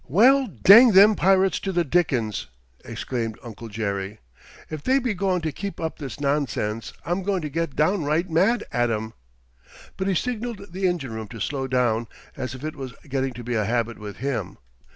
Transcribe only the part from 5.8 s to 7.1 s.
this nonsense